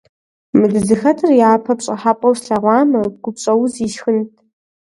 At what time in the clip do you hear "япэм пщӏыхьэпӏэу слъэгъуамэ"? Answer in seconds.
1.51-2.99